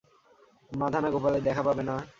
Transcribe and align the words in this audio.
মাধানা 0.71 1.09
গোপালের 1.13 1.45
দেখা 1.47 1.63
পাবে 1.67 1.83
না। 1.89 1.95